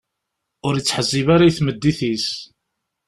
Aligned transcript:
Ur 0.67 0.73
ittḥezzib 0.75 1.27
ara 1.35 1.49
i 1.49 1.51
tmeddit-is. 1.57 2.27